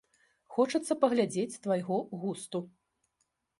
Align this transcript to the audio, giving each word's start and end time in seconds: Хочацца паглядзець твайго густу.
Хочацца 0.55 0.97
паглядзець 1.03 1.59
твайго 1.67 2.01
густу. 2.25 2.65